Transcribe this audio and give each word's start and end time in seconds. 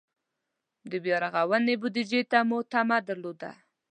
د 0.89 0.91
بیا 1.03 1.17
رغونې 1.25 1.75
بودجې 1.81 2.21
ته 2.31 2.39
مو 2.47 2.59
تمه 2.71 2.97
درلوده. 3.07 3.51